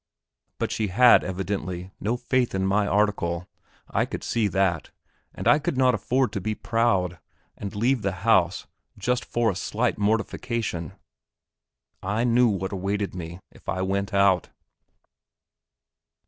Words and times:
But 0.57 0.71
she 0.71 0.87
had 0.87 1.23
evidently 1.23 1.91
no 1.99 2.17
faith 2.17 2.55
in 2.55 2.65
my 2.65 2.87
article, 2.87 3.47
I 3.87 4.05
could 4.07 4.23
see 4.23 4.47
that; 4.47 4.89
and 5.35 5.47
I 5.47 5.59
could 5.59 5.77
not 5.77 5.93
afford 5.93 6.31
to 6.31 6.41
be 6.41 6.55
proud, 6.55 7.19
and 7.55 7.75
leave 7.75 8.01
the 8.01 8.11
house, 8.25 8.65
just 8.97 9.23
for 9.23 9.51
a 9.51 9.55
slight 9.55 9.99
mortification; 9.99 10.93
I 12.01 12.23
knew 12.23 12.47
what 12.47 12.73
awaited 12.73 13.13
me 13.13 13.41
if 13.51 13.69
I 13.69 13.83
went 13.83 14.11
out. 14.11 14.49